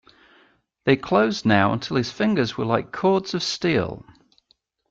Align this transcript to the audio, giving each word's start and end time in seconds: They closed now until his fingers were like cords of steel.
They 0.85 0.95
closed 0.95 1.45
now 1.45 1.73
until 1.73 1.97
his 1.97 2.11
fingers 2.11 2.57
were 2.57 2.65
like 2.65 2.91
cords 2.91 3.35
of 3.35 3.43
steel. 3.43 4.03